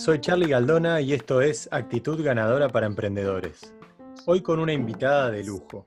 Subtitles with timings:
[0.00, 3.74] soy Charlie Galdona y esto es Actitud Ganadora para Emprendedores.
[4.24, 5.84] Hoy con una invitada de lujo.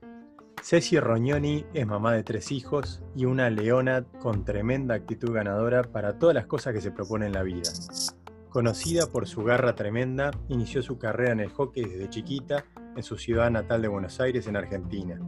[0.62, 6.16] Ceci Rognoni es mamá de tres hijos y una leona con tremenda actitud ganadora para
[6.16, 7.68] todas las cosas que se propone en la vida.
[8.50, 12.64] Conocida por su garra tremenda, inició su carrera en el hockey desde chiquita
[12.96, 15.18] en su ciudad natal de Buenos Aires, en Argentina,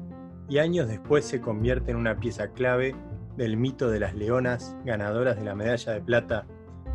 [0.48, 2.94] y años después se convierte en una pieza clave
[3.36, 6.46] del mito de las leonas ganadoras de la medalla de plata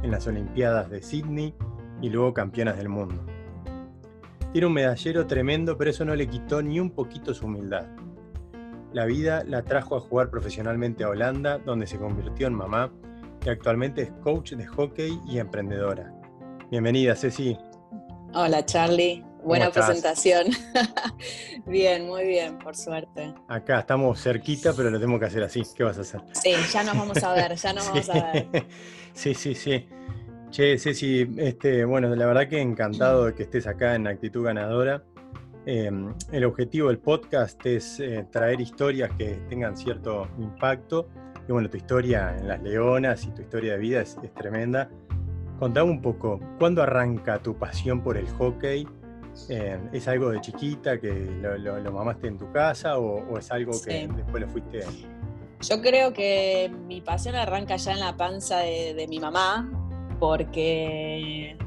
[0.03, 1.53] en las Olimpiadas de Sydney
[2.01, 3.23] y luego campeonas del mundo.
[4.51, 7.87] Tiene un medallero tremendo, pero eso no le quitó ni un poquito su humildad.
[8.91, 12.91] La vida la trajo a jugar profesionalmente a Holanda, donde se convirtió en mamá
[13.45, 16.13] y actualmente es coach de hockey y emprendedora.
[16.69, 17.57] Bienvenida, Ceci.
[18.33, 19.23] Hola, Charlie.
[19.43, 20.47] Buena presentación.
[21.65, 23.33] bien, muy bien, por suerte.
[23.47, 25.63] Acá estamos cerquita, pero lo tenemos que hacer así.
[25.75, 26.21] ¿Qué vas a hacer?
[26.33, 28.47] Sí, ya nos vamos a ver, ya nos vamos a ver.
[29.13, 29.87] Sí, sí, sí.
[30.51, 35.01] Che, Ceci, este, bueno, la verdad que encantado de que estés acá en Actitud Ganadora.
[35.65, 41.07] Em, el objetivo del podcast es eh, traer historias que tengan cierto impacto.
[41.48, 44.89] Y bueno, tu historia en Las Leonas y tu historia de vida es, tremenda.
[45.57, 48.85] Contame un poco, ¿cuándo arranca tu pasión por el hockey?
[49.48, 54.09] Em, ¿Es algo de chiquita que lo, mamaste en tu casa o, es algo que
[54.17, 54.81] después lo fuiste?
[55.61, 59.80] Yo creo que mi pasión arranca ya en la panza de mi mamá,
[60.21, 61.57] porque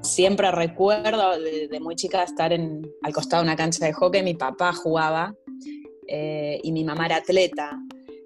[0.00, 4.32] siempre recuerdo de, muy chica estar en, al costado de una cancha de hockey, mi
[4.32, 5.36] papá jugaba
[6.06, 7.78] eh, y mi mamá era atleta.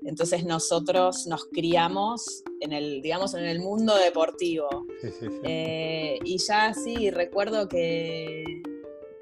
[0.04, 4.86] Entonces nosotros nos criamos en el, digamos, en el mundo deportivo.
[5.42, 8.44] Eh, y ya sí, recuerdo que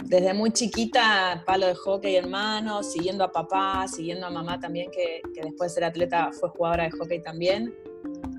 [0.04, 4.90] desde muy chiquita, palo de hockey en mano, siguiendo a papá, siguiendo a mamá también,
[4.90, 7.74] que, que después de ser atleta fue jugadora de hockey también.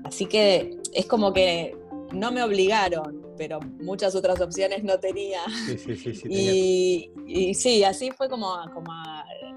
[0.04, 1.81] Así que es como que
[2.12, 5.40] no me obligaron, pero muchas otras opciones no tenía.
[5.66, 8.92] Sí, sí, sí, sí y, sí, así fue como, como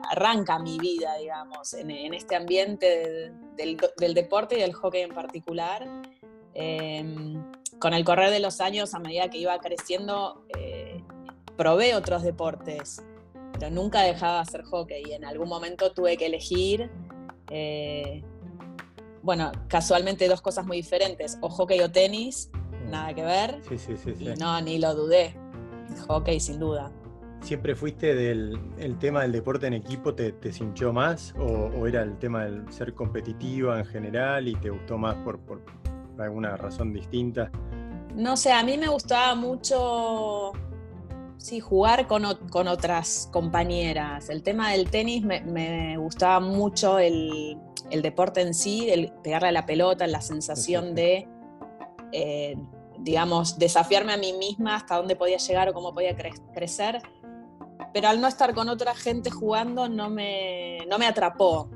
[0.09, 5.87] arranca mi vida, digamos, en, este ambiente del, deporte y del hockey en particular.
[6.53, 7.43] Em,
[7.79, 11.03] con el correr de los años, a medida que iba creciendo, eh,
[11.57, 13.03] probé otros deportes,
[13.53, 16.89] pero nunca dejaba de hacer hockey y en algún momento tuve que elegir.
[17.49, 18.23] Eh,
[19.25, 22.91] bueno, casualmente dos cosas muy diferentes, o hockey o tenis, mm.
[22.91, 23.59] nada que ver.
[23.67, 24.13] Sí, sí, sí.
[24.19, 25.35] Y no, ni lo dudé.
[26.07, 26.91] Hockey sin duda.
[27.41, 31.33] ¿Siempre fuiste del el tema del deporte en equipo, te, te cinchó más?
[31.39, 35.61] O, era el tema del ser competitiva en general y te gustó más por, por
[36.19, 37.51] alguna razón distinta?
[38.15, 40.53] No sé, a mí me gustaba mucho
[41.37, 44.29] sí, jugar con, con, otras compañeras.
[44.29, 47.57] El tema del tenis me, me gustaba mucho el,
[47.91, 51.27] el deporte en sí, el pegarle a la pelota, la sensación de,
[52.11, 52.55] eh,
[52.99, 56.15] digamos, desafiarme a mí misma hasta dónde podía llegar o cómo podía
[56.53, 57.01] crecer.
[57.93, 61.69] Pero al no estar con otra gente jugando no me, no me atrapó.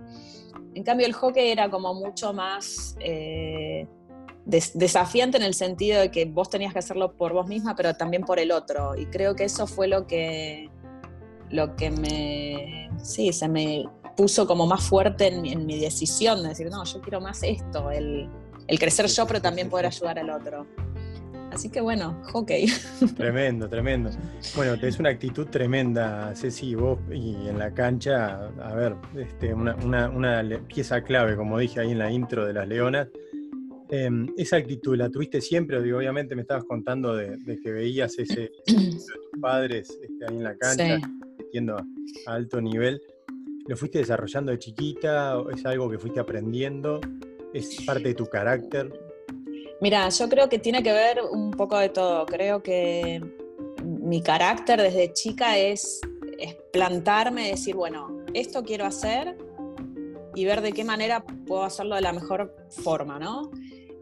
[0.73, 3.87] En cambio el hockey era como mucho más eh,
[4.45, 8.23] desafiante en el sentido de que vos tenías que hacerlo por vos misma, pero también
[8.23, 8.95] por el otro.
[8.95, 10.69] Y creo que eso fue lo que,
[11.49, 13.85] lo que me, sí, se me
[14.19, 18.27] puso como más fuerte en mi, decisión de decir, no, yo quiero más esto, el,
[18.77, 20.67] crecer yo, pero también poder ayudar al otro.
[21.53, 22.67] Así que bueno, hockey.
[23.15, 24.09] Tremendo, tremendo.
[24.57, 30.43] Bueno, tenés una actitud tremenda, Ceci, vos y en la cancha, a ver, este, una,
[30.67, 33.07] pieza clave, como dije ahí en la intro de las Leonas.
[33.89, 35.81] Em, esa actitud, ¿la tuviste siempre?
[35.81, 40.43] Digo, obviamente me estabas contando de, que veías ese de tus padres este, ahí en
[40.43, 41.67] la cancha, sí.
[42.27, 43.01] a alto nivel.
[43.69, 45.37] ¿Lo fuiste desarrollando de chiquita?
[45.55, 46.99] ¿Es algo que fuiste aprendiendo?
[47.53, 48.91] ¿Es parte de tu carácter?
[49.79, 52.25] Mira, yo creo que tiene que ver un poco de todo.
[52.25, 53.21] Creo que
[53.83, 56.01] mi carácter desde chica es,
[56.73, 59.37] plantarme, decir, bueno, esto quiero hacer
[60.33, 63.51] y ver de qué manera puedo hacerlo de la mejor forma, ¿no?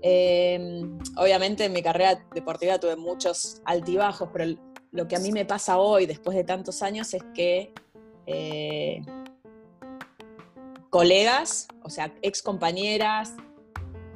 [0.01, 4.57] Em, obviamente en mi carrera deportiva tuve muchos altibajos, pero
[4.93, 7.73] lo que a mí me pasa hoy, después de tantos años, es que
[8.27, 9.01] eh,
[10.89, 13.33] colegas, o sea, ex compañeras,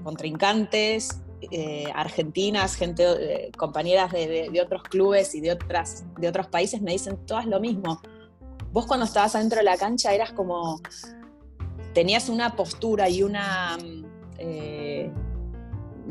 [0.03, 1.21] contrincantes,
[1.51, 6.91] eh, argentinas, gente, eh, compañeras de, otros clubes y de, otras, de otros países me
[6.91, 8.01] dicen todas lo mismo.
[8.71, 10.79] Vos cuando estabas adentro de la cancha eras como,
[11.93, 13.77] tenías una postura y una...
[13.77, 14.05] Mm,
[14.37, 15.11] eh,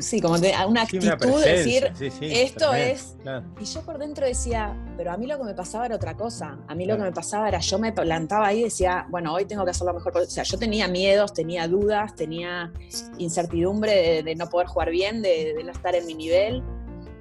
[0.01, 0.35] sí, como
[0.67, 3.15] una actitud de decir, esto es...
[3.59, 6.59] Y yo por dentro decía, pero a mí lo que me pasaba era otra cosa.
[6.67, 9.45] A mí lo que me pasaba era, yo me plantaba ahí y decía, bueno, hoy
[9.45, 10.17] tengo que hacer lo mejor.
[10.17, 12.71] O sea, yo tenía miedos, tenía dudas, tenía
[13.17, 16.63] incertidumbre de, no poder jugar bien, de, no estar en mi nivel.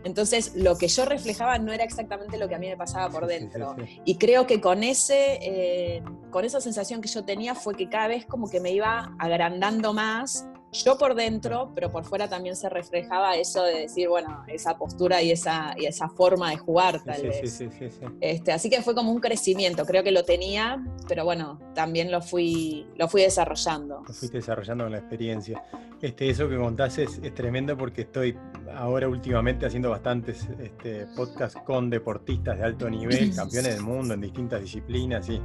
[0.03, 3.27] Entonces, lo que yo reflejaba no era exactamente lo que a mí me pasaba por
[3.27, 3.77] dentro.
[4.05, 8.09] Y creo que con, ese, eh, con esa sensación que yo tenía fue que cada
[8.09, 12.69] vez como que me iba agrandando más yo por dentro, pero por fuera también se
[12.69, 17.23] reflejaba eso de decir, bueno, esa postura y esa, y esa forma de jugar, tal
[17.23, 17.41] vez.
[17.41, 21.25] Sí, sí, sí, este, así que fue como un crecimiento, creo que lo tenía, pero
[21.25, 24.03] bueno, también lo fui, lo fui desarrollando.
[24.07, 25.63] Lo fuiste desarrollando con la experiencia.
[26.01, 28.37] Este, eso que contás es, tremendo porque estoy
[28.75, 34.21] ahora últimamente haciendo bastantes este, podcasts con deportistas de alto nivel, campeones del mundo en
[34.21, 35.41] distintas disciplinas y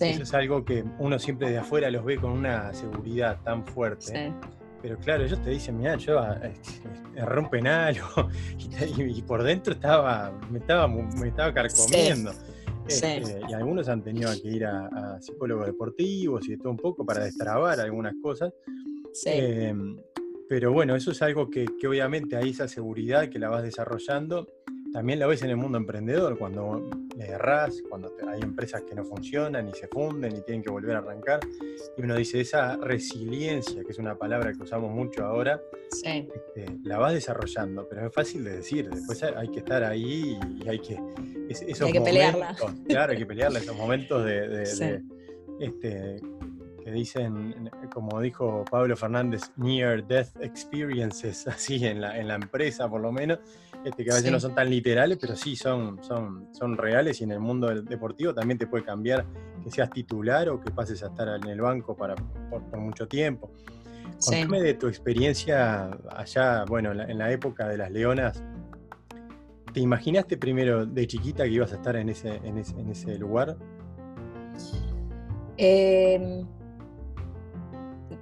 [0.00, 4.32] eso es algo que uno siempre de afuera los ve con una seguridad tan fuerte.
[4.80, 6.20] Pero claro, ellos te dicen, mira, yo
[7.16, 7.96] erré un penal
[8.96, 12.32] y, por dentro estaba, me estaba, me estaba carcomiendo.
[12.86, 17.04] Este, y algunos han tenido que ir a, psicólogos deportivos y de todo un poco
[17.04, 18.52] para destrabar algunas cosas.
[19.24, 19.98] Em,
[20.48, 24.46] pero bueno, eso es algo que, que obviamente hay esa seguridad que la vas desarrollando
[24.92, 29.04] también lo ves en el mundo emprendedor, cuando le errás, cuando hay empresas que no
[29.04, 31.40] funcionan y se funden y tienen que volver a arrancar.
[31.96, 35.60] Y uno dice, esa resiliencia, que es una palabra que usamos mucho ahora,
[35.92, 38.88] este, la vas desarrollando, pero es fácil de decir.
[38.88, 40.96] Después hay que estar ahí y hay que.
[40.96, 42.56] hay que pelearla.
[42.86, 44.62] Claro, hay que pelearla, esos momentos de,
[45.60, 46.20] este,
[46.88, 52.88] que dicen, como dijo Pablo Fernández, near death experiences, así en la, en la empresa
[52.88, 53.40] por lo menos,
[53.84, 57.24] este, que a veces no son tan literales, pero sí son, son, son reales y
[57.24, 59.26] en el mundo deportivo también te puede cambiar
[59.62, 63.50] que seas titular o que pases a estar en el banco para, por, mucho tiempo.
[64.24, 68.42] Contame de tu experiencia allá, bueno, en la, época de las Leonas.
[69.74, 73.58] ¿Te imaginaste primero de chiquita que ibas a estar en ese, en ese, lugar?
[75.58, 76.46] Em,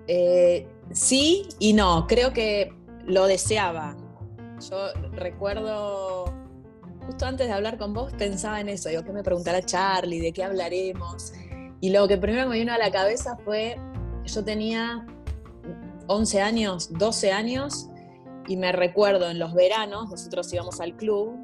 [0.08, 2.72] eh, sí y no, creo que
[3.04, 3.96] lo deseaba.
[4.70, 6.32] Yo recuerdo,
[7.06, 10.20] justo antes de hablar con vos, pensaba en eso, digo, ¿qué me preguntará Charlie?
[10.20, 11.32] ¿De qué hablaremos?
[11.80, 13.76] Y lo que primero me vino a la cabeza fue,
[14.24, 15.06] yo tenía
[16.06, 17.88] 11 años, 12 años,
[18.48, 21.36] y me recuerdo en los veranos, nosotros íbamos al club,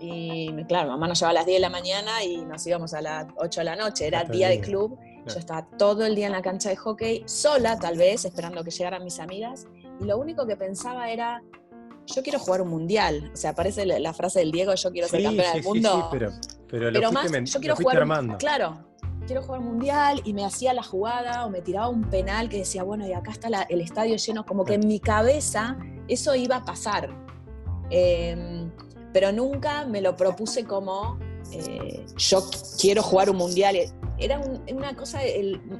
[0.00, 3.00] y claro, mamá nos llevaba a las 10 de la mañana y nos íbamos a
[3.00, 6.32] las 8 de la noche, era día de club, yo estaba todo el día en
[6.32, 9.66] la cancha de hockey, sola tal vez, esperando que llegaran mis amigas,
[10.00, 11.42] y lo único que pensaba era,
[12.06, 13.30] yo quiero jugar un mundial.
[13.32, 15.90] O sea, aparece la, frase del Diego, yo quiero ser campeona del mundo.
[15.90, 16.32] Sí, pero,
[16.68, 18.36] pero, más, yo quiero jugar, armando.
[18.38, 18.84] claro,
[19.26, 22.82] quiero jugar mundial y me hacía la jugada o me tiraba un penal que decía,
[22.82, 25.78] bueno, y acá está el estadio lleno, como que en mi cabeza
[26.08, 27.10] eso iba a pasar.
[27.90, 28.70] Em,
[29.12, 31.18] pero nunca me lo propuse como
[31.52, 32.42] eh, yo
[32.80, 33.76] quiero jugar un mundial
[34.18, 34.40] era
[34.70, 35.20] una cosa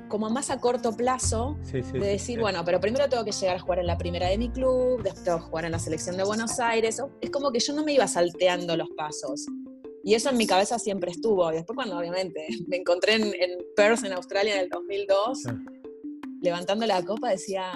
[0.08, 3.78] como más a corto plazo de decir, bueno, pero primero tengo que llegar a jugar
[3.78, 6.58] en la primera de mi club, después tengo que jugar en la selección de Buenos
[6.58, 7.00] Aires.
[7.20, 9.46] Es como que yo no me iba salteando los pasos.
[10.02, 11.50] Y eso en mi cabeza siempre estuvo.
[11.50, 13.32] Y después cuando obviamente me encontré en,
[13.76, 15.42] Perth, en Australia, en el 2002,
[16.42, 17.72] levantando la copa, decía,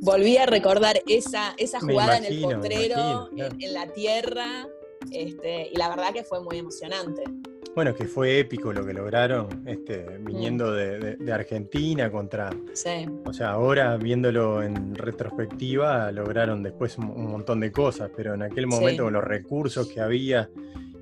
[0.00, 4.68] volví a recordar esa, esa jugada en el potrero, en, la tierra,
[5.10, 7.24] este, y la verdad que fue muy emocionante.
[7.74, 12.50] Bueno, que fue épico lo que lograron, este, viniendo de, Argentina contra.
[12.74, 13.06] Sí.
[13.24, 18.66] O sea, ahora viéndolo en retrospectiva, lograron después un, montón de cosas, pero en aquel
[18.66, 20.50] momento con los recursos que había,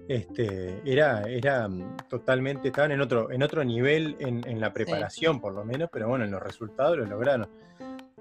[0.07, 1.69] este, era, era
[2.09, 6.25] totalmente, estaban en otro, en otro nivel en, la preparación, por lo menos, pero bueno,
[6.25, 7.49] en los resultados lo lograron.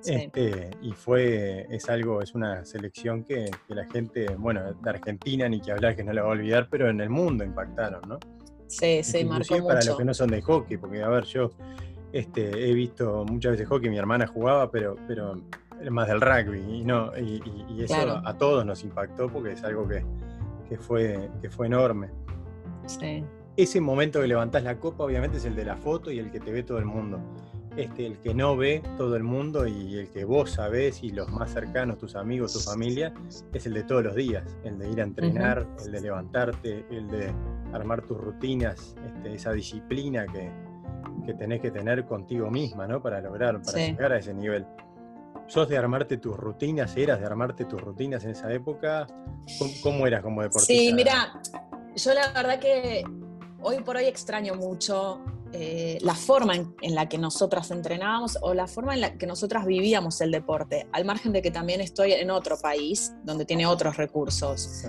[0.03, 5.47] Este, y fue, es algo, es una selección que, que, la gente, bueno, de Argentina,
[5.47, 8.17] ni que hablar que no la va a olvidar, pero en el mundo impactaron, ¿no?
[8.69, 9.67] Sí, sí, marcó mucho.
[9.67, 11.49] para los que no son de hockey, porque a ver, yo
[12.13, 15.41] este, he visto muchas veces hockey, mi hermana jugaba, pero, pero
[15.89, 17.41] más del rugby, y no, y,
[17.83, 22.09] eso a todos nos impactó porque es algo que, fue, que fue enorme.
[22.85, 23.23] Sí.
[23.57, 26.39] Ese momento que levantás la copa, obviamente, es el de la foto y el que
[26.39, 27.19] te ve todo el mundo.
[27.75, 31.29] Este, el que no ve todo el mundo y el que vos sabés y los
[31.29, 33.13] más cercanos, tus amigos, tu familia,
[33.53, 37.07] es el de todos los días, el de ir a entrenar, el de levantarte, el
[37.07, 37.31] de
[37.73, 40.69] armar tus rutinas, este, esa disciplina que,
[41.38, 43.03] tenés que tener contigo misma, ¿no?
[43.03, 44.65] Para lograr, para llegar a ese nivel.
[45.45, 46.97] ¿Sos de armarte tus rutinas?
[46.97, 49.05] ¿Eras de armarte tus rutinas en esa época?
[49.83, 50.73] ¿Cómo, eras como deportista?
[50.73, 51.39] Sí, mira,
[51.95, 53.03] yo la verdad que
[53.61, 55.21] hoy por hoy extraño mucho
[55.51, 59.65] eh, la forma en, la que nosotras entrenábamos o la forma en la que nosotras
[59.65, 63.97] vivíamos el deporte, al margen de que también estoy en otro país donde tiene otros
[63.97, 64.85] recursos.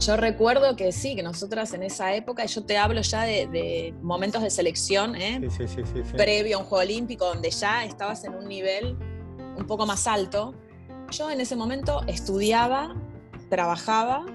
[0.00, 4.42] Yo recuerdo que sí, que nosotras en esa época, yo te hablo ya de, momentos
[4.42, 5.40] de selección, ¿eh?
[6.16, 8.96] previo a un Juego Olímpico, donde ya estabas en un nivel
[9.56, 10.54] un poco más alto.
[11.10, 12.94] yo en ese momento estudiaba,
[13.48, 14.26] trabajaba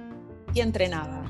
[0.53, 1.25] y entrenaba.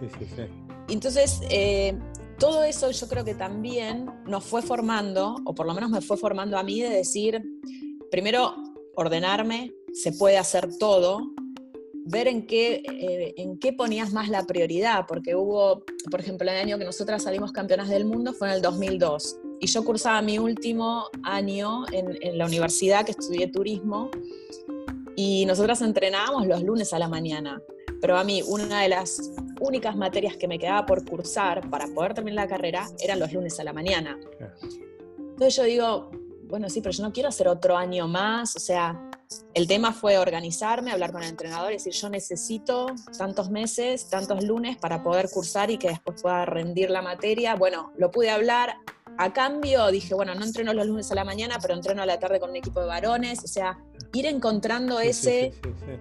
[0.00, 0.42] Sí, sí, sí.
[0.88, 1.98] Entonces, eh,
[2.38, 6.16] todo eso yo creo que también nos fue formando, o por lo menos me fue
[6.16, 7.42] formando a mí de decir,
[8.10, 8.54] primero,
[8.96, 11.34] ordenarme, se puede hacer todo,
[12.04, 16.56] ver en qué, eh, en qué ponías más la prioridad, porque hubo, por ejemplo, el
[16.56, 20.38] año que nosotras salimos campeonas del mundo fue en el 2002, y yo cursaba mi
[20.38, 24.10] último año en, en la universidad que estudié turismo,
[25.16, 27.62] y nosotras entrenábamos los lunes a la mañana,
[28.00, 32.12] pero a mí una de las únicas materias que me quedaba por cursar para poder
[32.12, 34.18] terminar la carrera eran los lunes a la mañana.
[35.18, 36.10] Entonces yo digo,
[36.44, 39.10] bueno, sí, pero yo no quiero hacer otro año más, o sea,
[39.54, 42.86] el tema fue organizarme, hablar con el entrenador y decir, yo necesito
[43.16, 47.54] tantos meses, tantos lunes para poder cursar y que después pueda rendir la materia.
[47.54, 48.76] Bueno, lo pude hablar.
[49.16, 52.18] A cambio dije, bueno, no entreno los lunes a la mañana, pero entreno a la
[52.18, 53.44] tarde con un equipo de varones.
[53.44, 53.78] O sea,
[54.12, 55.52] ir encontrando ese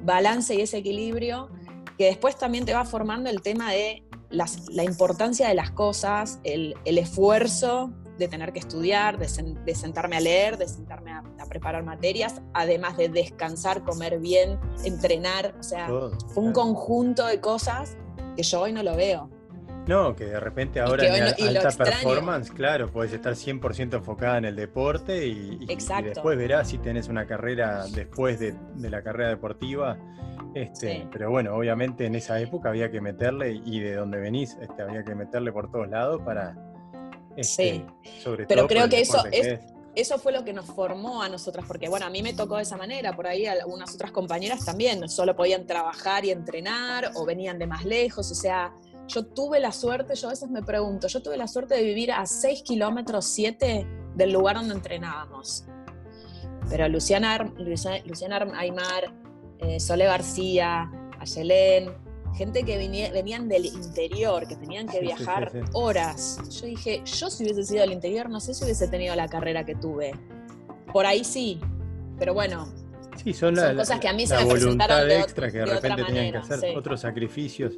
[0.01, 1.49] balance y ese equilibrio
[1.97, 6.75] que después también te va formando el tema de la importancia de las cosas, el,
[6.85, 9.27] esfuerzo de tener que estudiar, de,
[9.75, 15.53] sentarme a leer, de sentarme a, preparar materias, además de descansar, comer bien, entrenar.
[15.59, 17.97] O sea, fue un conjunto de cosas
[18.35, 19.29] que yo hoy no lo veo.
[19.87, 21.23] No, que de repente ahora en
[21.57, 27.09] alta performance, claro, puedes estar 100% enfocada en el deporte y, después verás si tenés
[27.09, 29.97] una carrera después de, la carrera deportiva.
[30.55, 34.83] Este, Pero bueno, obviamente en esa época había que meterle y de donde venís este,
[34.83, 36.55] había que meterle por todos lados para...
[37.35, 39.59] Este, sí, sobre pero creo que eso es,
[39.95, 42.63] eso fue lo que nos formó a nosotras, porque bueno, a mí me tocó de
[42.63, 47.59] esa manera, por ahí algunas otras compañeras también, solo podían trabajar y entrenar o venían
[47.59, 48.73] de más lejos, o sea,
[49.07, 52.11] yo tuve la suerte, yo a veces me pregunto, yo tuve la suerte de vivir
[52.11, 53.85] a 6 kilómetros 7
[54.15, 55.65] del lugar donde entrenábamos.
[56.69, 59.13] Pero Luciana, Luciana, Aymar,
[59.59, 61.93] eh, Sole García, Ayelén,
[62.35, 66.39] gente que venían del interior, que tenían que viajar horas.
[66.49, 69.65] Yo dije, yo si hubiese sido del interior, no sé si hubiese tenido la carrera
[69.65, 70.13] que tuve.
[70.91, 71.59] Por ahí sí,
[72.17, 72.67] pero bueno.
[73.23, 76.31] Sí, son, cosas que a mí se me presentaron de, extra que de, repente tenían
[76.31, 77.77] que hacer otros sacrificios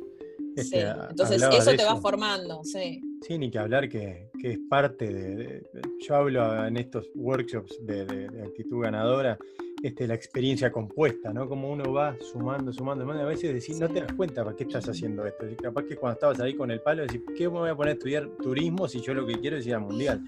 [0.56, 3.02] este, Entonces eso te va formando, sí.
[3.22, 5.64] Sí, ni que hablar que, es parte de,
[6.00, 9.38] Yo hablo en estos workshops de, actitud ganadora,
[9.84, 11.48] este, la experiencia compuesta, ¿no?
[11.48, 14.88] Como uno va sumando, sumando, a veces decís, no te das cuenta para qué estás
[14.90, 15.50] haciendo esto.
[15.50, 17.92] Y capaz que cuando estabas ahí con el palo, decís, ¿qué me voy a poner
[17.92, 20.22] a estudiar turismo si yo lo que quiero es ir al mundial?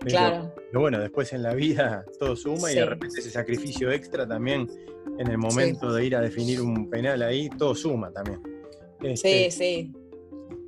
[0.00, 0.52] claro.
[0.54, 4.68] Pero bueno, después en la vida todo suma y de repente ese sacrificio extra también
[5.18, 8.40] en el momento de ir a definir un penal ahí, todo suma también
[9.02, 9.92] sí, este, sí.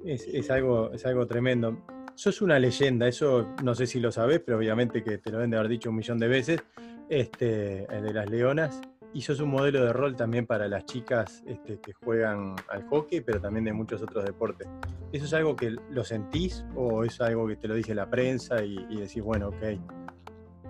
[0.05, 1.79] Es, algo, es algo tremendo.
[2.15, 5.51] Sos una leyenda, eso no sé si lo sabés, pero obviamente que te lo deben
[5.51, 6.61] de haber dicho un millón de veces,
[7.09, 8.81] este, de las leonas.
[9.13, 13.21] Y sos un modelo de rol también para las chicas este, que juegan al hockey,
[13.21, 14.67] pero también de muchos otros deportes.
[15.13, 18.65] ¿Eso es algo que lo sentís o es algo que te lo dice la prensa
[18.65, 19.79] y, y decís, bueno, ok?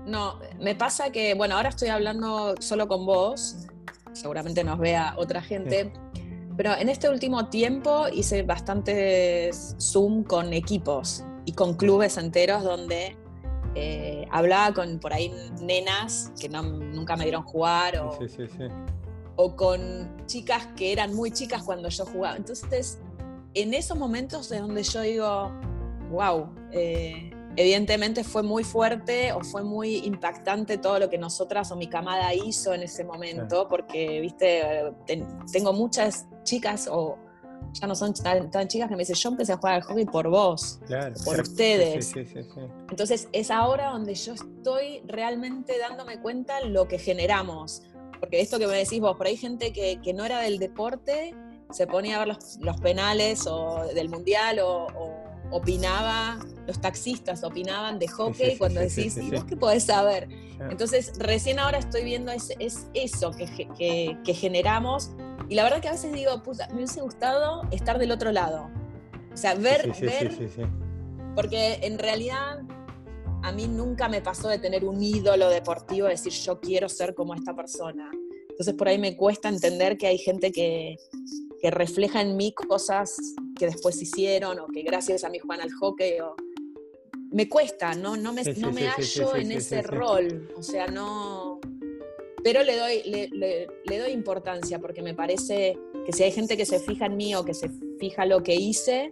[0.07, 3.67] No, me pasa que, bueno, ahora estoy hablando solo con vos,
[4.13, 5.91] seguramente nos vea otra gente,
[6.57, 13.17] pero en este último tiempo hice bastantes Zoom con equipos y con clubes enteros donde
[13.75, 18.19] eh, hablaba con por ahí nenas que no, nunca me dieron jugar o,
[19.37, 22.37] o con chicas que eran muy chicas cuando yo jugaba.
[22.37, 22.99] Entonces,
[23.55, 25.53] en esos momentos es donde yo digo,
[26.11, 31.77] wow, eh, evidentemente fue muy fuerte o fue muy impactante todo lo que nosotras o
[31.77, 34.93] mi camada hizo en ese momento, porque, viste,
[35.53, 37.19] tengo muchas chicas o
[37.75, 40.29] ya no son tan, chicas que me dicen, yo empecé a jugar al hockey por
[40.29, 40.81] vos,
[41.25, 42.15] por ustedes.
[42.91, 47.83] Entonces es ahora donde yo estoy realmente dándome cuenta lo que generamos.
[48.21, 51.35] Porque esto que me decís vos, por ahí gente que, que no era del deporte,
[51.71, 54.87] se ponía a ver los, penales o del mundial o
[55.55, 60.29] opinaba, los taxistas opinaban de hockey cuando decís, ¿y vos qué podés saber?
[60.69, 65.13] Entonces, recién ahora estoy viendo es, es eso que, que, generamos.
[65.49, 68.69] Y la verdad que a veces digo, puta, me hubiese gustado estar del otro lado.
[69.33, 70.33] O sea, ver, ver.
[71.37, 72.61] Porque en realidad
[73.43, 77.35] a mí nunca me pasó de tener un ídolo deportivo, decir yo quiero ser como
[77.35, 78.11] esta persona.
[78.49, 80.97] Entonces por ahí me cuesta entender que hay gente que,
[81.61, 83.17] que refleja en mí cosas
[83.59, 86.35] que después hicieron o que gracias a mí juegan al hockey o
[87.31, 91.61] me cuesta, no, no me, no me hallo en ese rol, o sea, no...
[92.45, 96.79] Pero le doy, le, doy importancia porque me parece que si hay gente que se
[96.79, 99.11] fija en mí o que se fija lo que hice,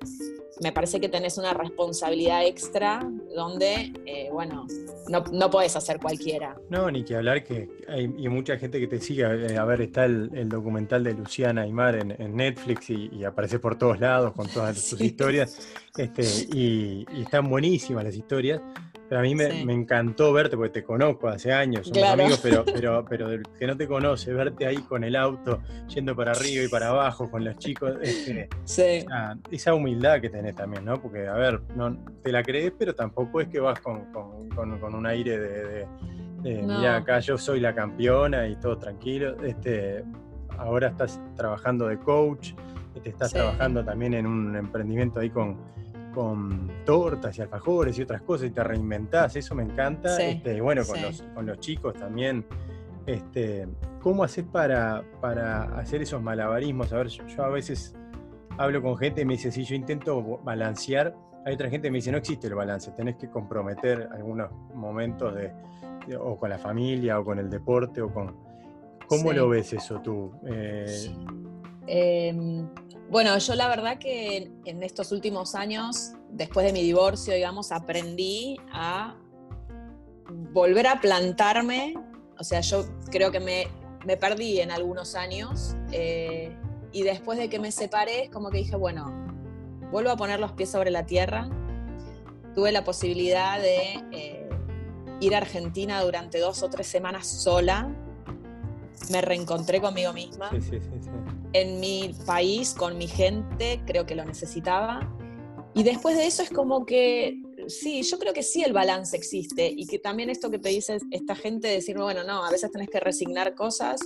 [0.63, 3.01] me parece que tenés una responsabilidad extra
[3.35, 4.67] donde, eh, bueno,
[5.09, 6.57] no, no podés hacer cualquiera.
[6.71, 9.23] No, ni que hablar que hay mucha gente que te sigue.
[9.23, 13.79] Eh, a ver, está el, documental de Luciana Aymar en, en Netflix y, aparece por
[13.79, 15.59] todos lados con todas sus historias.
[15.97, 18.61] Este, y, y están buenísimas las historias.
[19.13, 23.05] Pero a mí me, encantó verte, porque te conozco hace años, somos amigos, pero, pero,
[23.07, 23.29] pero
[23.59, 25.61] que no te conoce, verte ahí con el auto,
[25.95, 28.49] yendo para arriba y para abajo, con los chicos, este,
[29.51, 30.99] esa humildad que tenés también, ¿no?
[30.99, 34.09] Porque, a ver, no, te la crees, pero tampoco es que vas con,
[34.57, 35.87] un aire de,
[36.43, 39.37] mira, acá yo soy la campeona y todo tranquilo.
[39.45, 40.05] Este,
[40.57, 42.55] ahora estás trabajando de coach,
[43.03, 45.59] te estás trabajando también en un emprendimiento ahí con
[46.13, 50.21] con tortas y alfajores y otras cosas y te reinventás, eso me encanta.
[50.23, 52.45] Este, y bueno, con, los, con los chicos también.
[53.07, 53.67] Este,
[54.01, 56.93] ¿Cómo haces para, para hacer esos malabarismos?
[56.93, 57.97] A ver, yo, a veces
[58.59, 61.15] hablo con gente y me dice, sí, yo intento balancear.
[61.45, 65.35] Hay otra gente que me dice, no existe el balance, tenés que comprometer algunos momentos
[65.35, 65.53] de,
[66.17, 68.37] o con la familia o con el deporte o con...
[69.09, 70.33] ¿Cómo lo ves eso tú?
[70.47, 71.11] Eh,
[71.87, 72.69] em,
[73.13, 78.57] bueno, yo la verdad que en estos últimos años, después de mi divorcio, digamos, aprendí
[78.73, 79.15] a
[80.55, 81.95] volver a plantarme.
[82.39, 86.57] O sea, yo creo que me, perdí en algunos años eh,
[86.91, 89.13] y después de que me separé, es como que dije, bueno,
[89.91, 91.51] vuelvo a poner los pies sobre la tierra.
[92.55, 94.49] Tuve la posibilidad de eh,
[95.21, 97.95] ir a Argentina durante dos o tres semanas sola.
[99.11, 100.51] Me reencontré conmigo misma.
[100.51, 101.11] Sí, sí, sí,
[101.53, 105.15] en mi país, con mi gente, creo que lo necesitaba.
[105.75, 109.73] Y después de eso es como que, sí, yo creo que sí el balance existe
[109.75, 112.91] y que también esto que te dice esta gente, decirme, bueno, no, a veces tenés
[112.91, 114.01] que resignar cosas.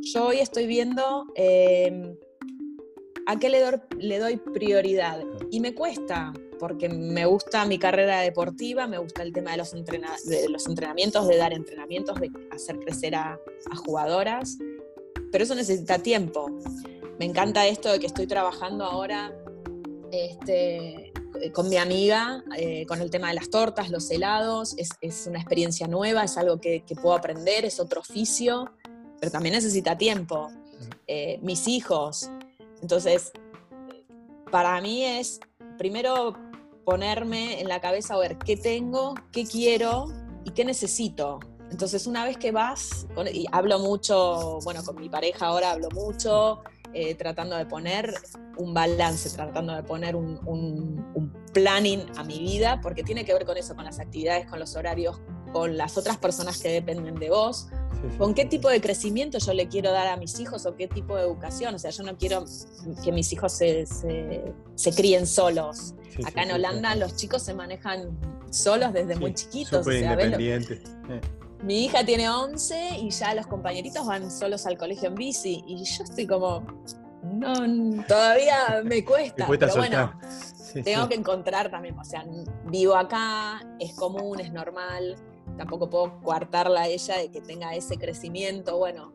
[0.00, 2.16] Yo hoy estoy viendo em,
[3.26, 8.20] a qué le doy, le doy prioridad y me cuesta, porque me gusta mi carrera
[8.20, 12.78] deportiva, me gusta el tema de los, de los entrenamientos, de dar entrenamientos, de hacer
[12.78, 13.38] crecer a,
[13.70, 14.56] a jugadoras
[15.32, 16.50] pero eso necesita tiempo.
[17.18, 19.34] Me encanta esto de que estoy trabajando ahora
[20.12, 21.12] este,
[21.52, 25.88] con mi amiga, eh, con el tema de las tortas, los helados, es, una experiencia
[25.88, 28.70] nueva, es algo que, puedo aprender, es otro oficio,
[29.18, 30.50] pero también necesita tiempo.
[31.06, 32.30] Eh, mis hijos.
[32.80, 33.32] Entonces,
[34.50, 35.40] para mí es
[35.78, 36.36] primero
[36.84, 40.06] ponerme en la cabeza a ver qué tengo, qué quiero
[40.44, 41.40] y qué necesito.
[41.72, 46.62] Entonces, una vez que vas, y hablo mucho, bueno, con mi pareja ahora hablo mucho,
[46.92, 48.14] eh, tratando de poner
[48.58, 51.02] un balance, tratando de poner un,
[51.54, 54.76] planning a mi vida, porque tiene que ver con eso, con las actividades, con los
[54.76, 55.18] horarios,
[55.52, 57.68] con las otras personas que dependen de vos,
[58.18, 61.16] con qué tipo de crecimiento yo le quiero dar a mis hijos o qué tipo
[61.16, 61.74] de educación.
[61.74, 62.44] O sea, yo no quiero
[63.02, 65.94] que mis hijos se, se, críen solos.
[66.24, 68.18] Acá en Holanda los chicos se manejan
[68.50, 69.84] solos desde muy chiquitos.
[69.84, 70.80] Súper independientes.
[71.62, 75.84] Mi hija tiene 11 y ya los compañeritos van solos al colegio en bici y
[75.84, 76.66] yo estoy como,
[77.22, 79.46] no, todavía me cuesta.
[79.46, 80.12] pero bueno,
[80.84, 82.24] tengo que encontrar también, o sea,
[82.66, 85.16] vivo acá, es común, es normal,
[85.56, 89.12] tampoco puedo coartarla a ella de que tenga ese crecimiento, bueno.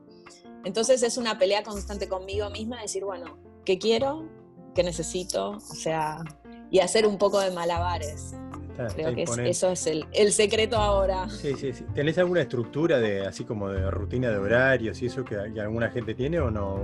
[0.63, 4.25] Entonces es una pelea constante conmigo misma, decir, bueno, ¿qué quiero?
[4.73, 5.51] ¿Qué necesito?
[5.51, 6.23] O sea,
[6.69, 8.33] y hacer un poco de malabares.
[8.95, 11.27] Creo que eso es el, secreto ahora.
[11.29, 11.83] Sí, sí, sí.
[11.95, 16.13] ¿Tenés alguna estructura de así como de rutina de horarios y eso que, alguna gente
[16.13, 16.77] tiene o no?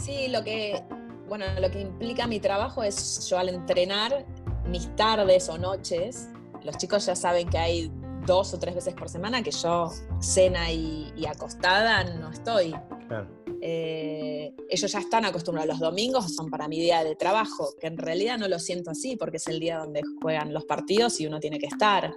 [0.00, 0.82] Sí, lo que,
[1.28, 4.24] bueno, lo que implica mi trabajo es yo al entrenar
[4.66, 6.28] mis tardes o noches,
[6.62, 7.92] los chicos ya saben que hay
[8.28, 12.74] dos o tres veces por semana que yo cena y, y acostada no estoy.
[13.08, 13.26] Claro.
[13.60, 15.68] Eh, ellos ya están acostumbrados.
[15.68, 19.16] Los domingos son para mi día de trabajo, que en realidad no lo siento así
[19.16, 22.14] porque es el día donde juegan los partidos y uno tiene que estar.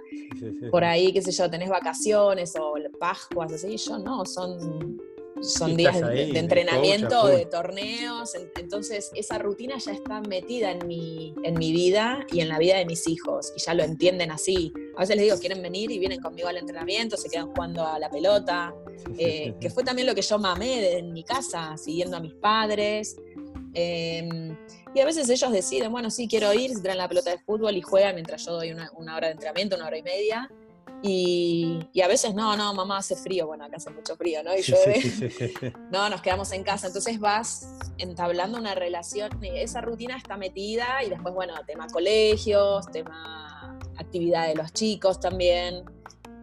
[0.70, 3.76] Por ahí, qué sé yo, tenés vacaciones o Pascuas, así.
[3.76, 5.00] Yo no, son
[5.42, 11.54] son días de, entrenamiento, de, torneos, entonces esa rutina ya está metida en mi, en
[11.54, 14.72] mi vida y en la vida de mis hijos, y ya lo entienden así.
[14.96, 17.98] A veces les digo, quieren venir y vienen conmigo al entrenamiento, se quedan jugando a
[17.98, 18.74] la pelota,
[19.18, 23.16] eh, que fue también lo que yo mamé en mi casa, siguiendo a mis padres.
[23.74, 24.56] Em,
[24.94, 27.76] y a veces ellos deciden, bueno, sí, quiero ir, se traen la pelota de fútbol
[27.76, 30.50] y juegan mientras yo doy una, una hora de entrenamiento, una hora y media.
[31.02, 34.56] Y, a veces, no, no, mamá hace frío, bueno, acá hace mucho frío, ¿no?
[34.56, 35.72] Y llueve.
[35.90, 36.86] no, nos quedamos en casa.
[36.86, 37.66] Entonces vas
[37.98, 44.54] entablando una relación, esa rutina está metida y después, bueno, tema colegios, tema actividad de
[44.54, 45.84] los chicos también.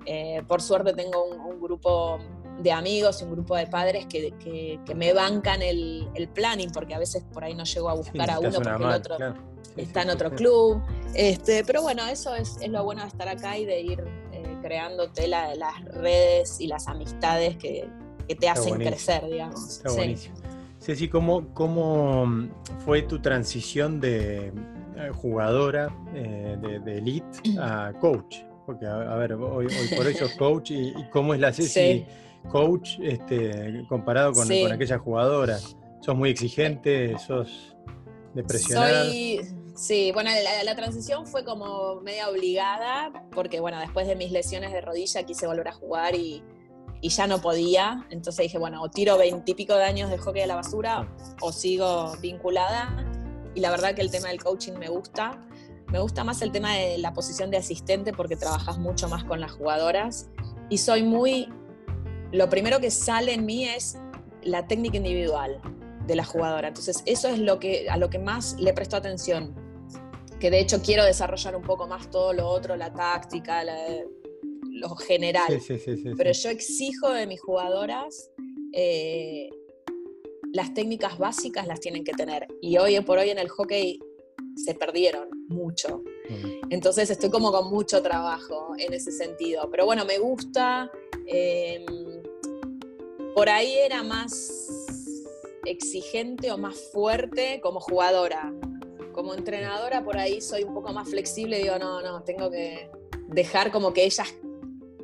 [0.05, 2.19] Eh, por suerte tengo un, grupo
[2.59, 7.43] de amigos, un grupo de padres que, me bancan el, planning, porque a veces por
[7.43, 9.17] ahí no llego a buscar a uno porque el otro
[9.77, 10.81] está en otro club.
[11.13, 14.03] Este, pero bueno, eso es, lo bueno de estar acá y de ir
[14.61, 17.87] creándote las redes y las amistades que,
[18.39, 19.77] te hacen crecer, digamos.
[19.77, 20.35] Está buenísimo.
[20.79, 22.47] Ceci, ¿cómo, ¿cómo
[22.85, 24.53] fue tu transición de
[24.95, 28.37] eh, jugadora eh, de, elite a coach?
[28.65, 29.67] Porque, a, ver, hoy,
[29.97, 32.05] por hoy sos coach y, cómo es la Ceci
[32.49, 35.57] coach este, comparado con, aquella jugadora.
[36.01, 37.17] ¿Sos muy exigente?
[37.17, 37.75] ¿Sos
[38.33, 39.05] de presionar?
[39.79, 40.29] Sí, bueno,
[40.65, 45.47] la, transición fue como media obligada porque, bueno, después de mis lesiones de rodilla quise
[45.47, 46.43] volver a jugar y,
[47.01, 48.05] y ya no podía.
[48.09, 52.15] Entonces dije, bueno, o tiro veintipico de años de hockey a la basura o sigo
[52.21, 53.05] vinculada.
[53.55, 55.45] Y la verdad que el tema del coaching me gusta.
[55.87, 59.39] Me gusta más el tema de la posición de asistente porque trabajas mucho más con
[59.39, 60.29] las jugadoras
[60.69, 61.49] y soy muy...
[62.31, 63.97] Lo primero que sale en mí es
[64.43, 65.59] la técnica individual
[66.05, 66.67] de la jugadora.
[66.67, 69.55] Entonces eso es lo que, a lo que más le presto atención,
[70.39, 75.61] que de hecho quiero desarrollar un poco más todo lo otro, la táctica, lo general.
[76.17, 78.31] Pero yo exijo de mis jugadoras
[78.73, 79.49] eh,
[80.53, 82.47] las técnicas básicas las tienen que tener.
[82.61, 83.99] Y hoy por hoy en el hockey
[84.55, 86.03] se perdieron mucho.
[86.69, 89.69] Entonces estoy como con mucho trabajo en ese sentido.
[89.71, 90.91] Pero bueno, me gusta.
[91.25, 91.85] Em,
[93.35, 94.51] por ahí era más
[95.65, 98.53] exigente o más fuerte como jugadora.
[99.19, 102.89] Como entrenadora por ahí soy un poco más flexible, digo, no, no, tengo que
[103.27, 104.33] dejar como que ellas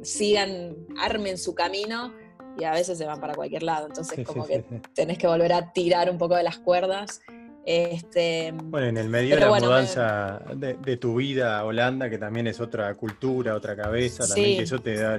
[0.04, 2.14] sigan, armen su camino
[2.58, 3.88] y a veces se van para cualquier lado.
[3.88, 7.20] Entonces, como que tenés que volver a tirar un poco de las cuerdas
[7.66, 12.48] este, bueno, en el medio de la mudanza de, tu vida a Holanda, que también
[12.48, 15.18] es otra cultura, otra cabeza, también que eso te da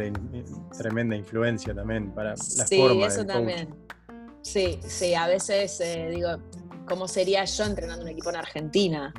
[0.79, 3.75] tremenda influencia también para la sí, eso también.
[4.41, 6.39] Sí, sí, a veces eh, digo,
[6.87, 9.13] ¿cómo sería yo entrenando un equipo en Argentina?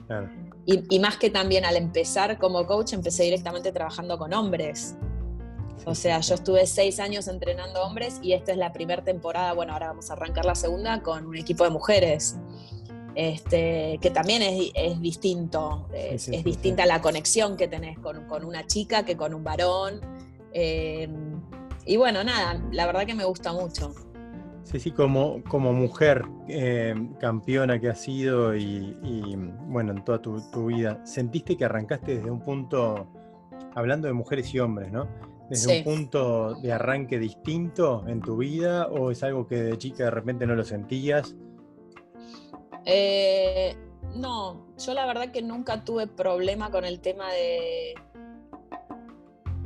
[0.66, 4.96] Y, más que también al empezar como coach, empecé directamente trabajando con hombres.
[5.86, 9.74] O sea, yo estuve seis años entrenando hombres y esta es la primera temporada, bueno,
[9.74, 12.38] ahora vamos a arrancar la segunda con un equipo de mujeres
[13.18, 19.18] este, que también es, distinto, es, distinta la conexión que tenés con, una chica que
[19.18, 20.02] con un varón.
[20.54, 21.10] Eh,
[21.88, 23.96] y bueno, nada, la verdad que me gusta mucho.
[24.70, 28.98] Sí, sí, como, como mujer eh, campeona que has sido y,
[29.68, 33.08] bueno, en toda tu, vida, ¿sentiste que arrancaste desde un punto,
[33.76, 35.08] hablando de mujeres y hombres, ¿no?
[35.50, 40.04] Desde un punto de arranque distinto en tu vida o es algo que de chica
[40.04, 41.34] de repente no lo sentías
[42.84, 43.74] eh,
[44.16, 47.96] no, yo la verdad que nunca tuve problema con el tema de,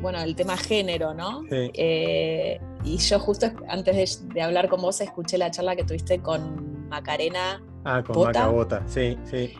[0.02, 1.44] bueno, el tema género, ¿no?
[1.52, 6.90] Eh, y yo justo antes de, hablar con vos escuché la charla que tuviste con
[6.90, 7.64] Macarena.
[7.86, 9.54] Ah, con Macabota, sí, sí.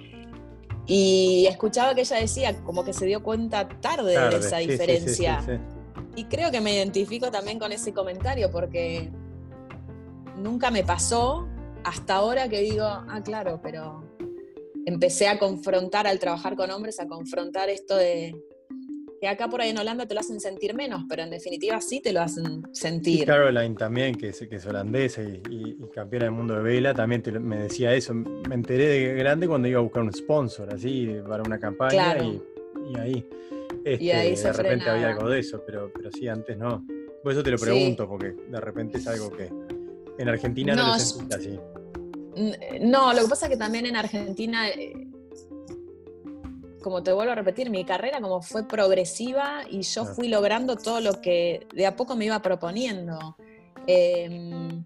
[0.88, 5.42] Y escuchaba que ella decía como que se dio cuenta tarde, de esa diferencia.
[6.16, 9.12] y creo que me identifico también con ese comentario porque
[10.38, 11.48] nunca me pasó
[11.84, 14.04] hasta ahora que digo, ah, claro, pero
[14.86, 18.36] empecé a confrontar al trabajar con hombres, a confrontar esto de
[19.22, 22.02] que acá por ahí en Holanda te lo hacen sentir menos, pero en definitiva sí
[22.02, 23.28] te lo hacen sentir.
[23.28, 27.58] Caroline también, que es, que es holandesa y, campeona del mundo de vela, también me
[27.58, 28.16] decía eso.
[28.16, 32.42] Me enteré de grande cuando iba a buscar un sponsor, así, para una campaña y,
[32.98, 33.30] ahí.
[33.86, 36.84] Este, de repente había algo de eso, pero, pero sí, antes no.
[37.22, 39.52] Por eso te lo pregunto, porque de repente es algo que,
[40.18, 41.60] en Argentina no, lo sentís así.
[42.82, 45.11] No, lo que pasa es que también en Argentina, eh,
[46.82, 51.00] como te vuelvo a repetir, mi carrera como fue progresiva y yo fui logrando todo
[51.00, 53.38] lo que de a poco me iba proponiendo.
[53.88, 54.84] Em,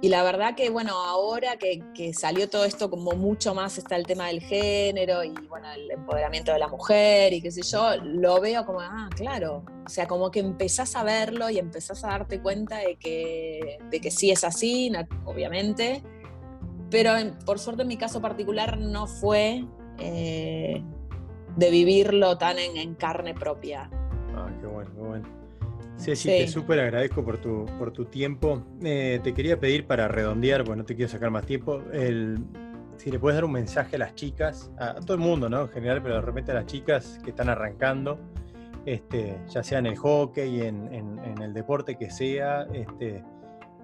[0.00, 4.04] y la verdad que, bueno, ahora que, salió todo esto como mucho más está el
[4.04, 8.40] tema del género y, bueno, el empoderamiento de la mujer y qué sé yo, lo
[8.40, 9.64] veo como, ah, claro.
[9.86, 14.00] O sea, como que empezás a verlo y empezás a darte cuenta de que, de
[14.00, 14.90] que sí es así,
[15.24, 16.02] obviamente.
[16.90, 17.12] Pero
[17.46, 19.64] por suerte en mi caso particular no fue
[19.98, 20.82] eh,
[21.56, 23.90] de vivirlo tan en carne propia.
[24.34, 25.42] Ah, qué bueno, qué bueno.
[25.98, 28.62] Ceci, te súper agradezco por tu, por tu tiempo.
[28.82, 31.82] Eh, te quería pedir para redondear, pues no te quiero sacar más tiempo,
[32.96, 35.62] si le puedes dar un mensaje a las chicas, a, todo el mundo, ¿no?
[35.62, 38.18] En general, pero de repente a las chicas que están arrancando,
[38.84, 43.24] este, ya sea en el hockey, en, en, el deporte que sea, este,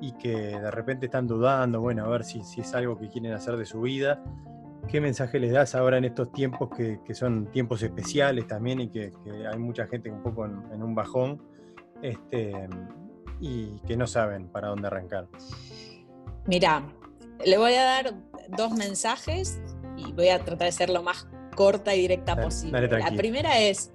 [0.00, 3.32] y que de repente están dudando, bueno, a ver si, si, es algo que quieren
[3.32, 4.22] hacer de su vida.
[4.88, 8.88] ¿Qué mensaje les das ahora en estos tiempos que, que son tiempos especiales también y
[8.88, 11.42] que, que, hay mucha gente un poco en, en un bajón?
[12.02, 12.68] Este,
[13.40, 15.26] y que no saben para dónde arrancar?
[16.46, 16.82] Mira,
[17.44, 18.14] le voy a dar
[18.48, 19.60] dos mensajes
[19.96, 22.88] y voy a tratar de ser lo más corta y directa posible.
[22.88, 23.92] la primera es,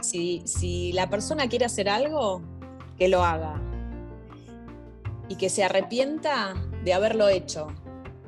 [0.00, 2.42] si, si la persona quiere hacer algo,
[2.96, 3.60] que lo haga
[5.28, 7.66] y que se arrepienta de haberlo hecho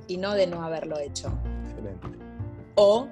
[0.08, 1.38] y no de no haberlo hecho.
[2.80, 3.08] O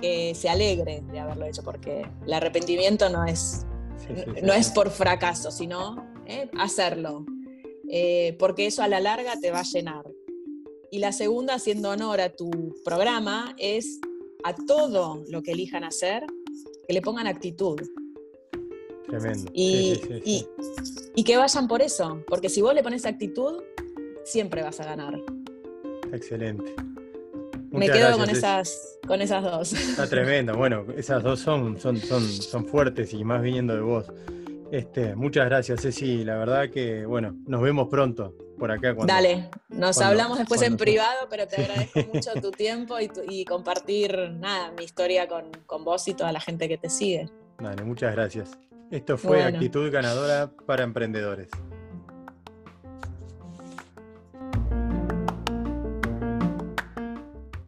[0.00, 3.66] que se alegre de haberlo hecho, porque el arrepentimiento no es,
[4.42, 7.26] no es por fracaso, sino eh, hacerlo,
[7.88, 10.04] eh, porque eso a la larga te va a llenar.
[10.90, 12.50] Y la segunda, haciendo honor a tu
[12.84, 14.00] programa, es
[14.44, 16.24] a todo lo que elijan hacer,
[16.86, 17.80] que le pongan actitud.
[19.06, 19.50] Tremendo.
[19.52, 20.46] Y,
[21.14, 23.62] y, que vayan por eso, porque si vos le pones actitud,
[24.24, 25.14] siempre vas a ganar.
[26.12, 26.74] Excelente.
[27.78, 29.72] Me quedo con, esas, con esas dos.
[29.72, 30.56] Está tremendo.
[30.56, 34.06] Bueno, esas dos son, son, son, son fuertes y más viniendo de vos.
[34.70, 36.24] Este, muchas gracias, Ceci.
[36.24, 38.94] La verdad que, bueno, nos vemos pronto por acá.
[39.06, 42.96] Dale, nos hablamos después en privado, pero te agradezco mucho tu tiempo
[43.28, 47.28] y, compartir, nada, mi historia con, con, vos y toda la gente que te sigue.
[47.58, 48.58] Dale, muchas gracias.
[48.90, 51.48] Esto fue Actitud Ganadora para Emprendedores.